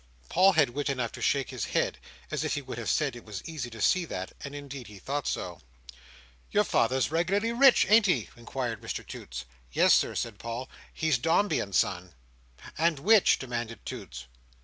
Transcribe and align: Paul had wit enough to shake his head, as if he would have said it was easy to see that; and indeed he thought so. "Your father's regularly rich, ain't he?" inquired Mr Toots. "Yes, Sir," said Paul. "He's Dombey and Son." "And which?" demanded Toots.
Paul 0.29 0.53
had 0.53 0.71
wit 0.71 0.89
enough 0.89 1.11
to 1.11 1.21
shake 1.21 1.51
his 1.51 1.65
head, 1.65 1.99
as 2.31 2.43
if 2.43 2.55
he 2.55 2.61
would 2.63 2.79
have 2.79 2.89
said 2.89 3.15
it 3.15 3.23
was 3.23 3.43
easy 3.47 3.69
to 3.69 3.79
see 3.79 4.03
that; 4.05 4.31
and 4.43 4.55
indeed 4.55 4.87
he 4.87 4.97
thought 4.97 5.27
so. 5.27 5.61
"Your 6.49 6.63
father's 6.63 7.11
regularly 7.11 7.51
rich, 7.53 7.85
ain't 7.87 8.07
he?" 8.07 8.27
inquired 8.35 8.81
Mr 8.81 9.05
Toots. 9.05 9.45
"Yes, 9.71 9.93
Sir," 9.93 10.15
said 10.15 10.39
Paul. 10.39 10.67
"He's 10.91 11.19
Dombey 11.19 11.59
and 11.59 11.75
Son." 11.75 12.15
"And 12.79 12.97
which?" 12.97 13.37
demanded 13.37 13.85
Toots. 13.85 14.25